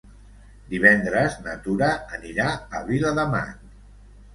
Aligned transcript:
Divendres 0.71 1.37
na 1.49 1.55
Tura 1.67 1.93
anirà 2.21 2.51
a 2.81 2.87
Viladamat. 2.93 3.67